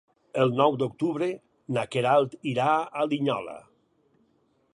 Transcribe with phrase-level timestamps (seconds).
[0.43, 1.27] El nou d'octubre
[1.77, 3.59] na Queralt irà a Linyola.